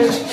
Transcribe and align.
Cheers. 0.00 0.29